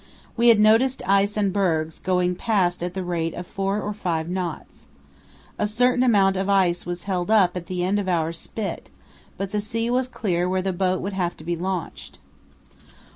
We 0.35 0.47
had 0.47 0.59
noticed 0.59 1.03
ice 1.05 1.37
and 1.37 1.53
bergs, 1.53 1.99
going 1.99 2.33
past 2.33 2.81
at 2.81 2.95
the 2.95 3.03
rate 3.03 3.35
of 3.35 3.45
four 3.45 3.79
or 3.83 3.93
five 3.93 4.27
knots. 4.27 4.87
A 5.59 5.67
certain 5.67 6.01
amount 6.01 6.35
of 6.37 6.49
ice 6.49 6.87
was 6.87 7.03
held 7.03 7.29
up 7.29 7.51
about 7.55 7.67
the 7.67 7.83
end 7.83 7.99
of 7.99 8.09
our 8.09 8.33
spit, 8.33 8.89
but 9.37 9.51
the 9.51 9.61
sea 9.61 9.91
was 9.91 10.07
clear 10.07 10.49
where 10.49 10.63
the 10.63 10.73
boat 10.73 11.01
would 11.03 11.13
have 11.13 11.37
to 11.37 11.43
be 11.43 11.55
launched. 11.55 12.17